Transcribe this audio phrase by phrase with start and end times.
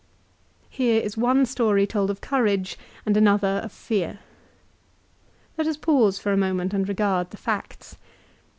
[0.71, 4.17] Here is one story told of courage, and another of fear.
[5.59, 7.97] Let us pause for a moment, and regard the facts.